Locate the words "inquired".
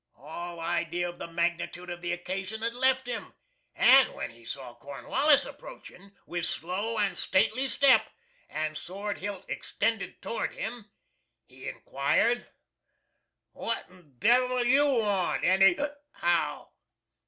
11.69-12.49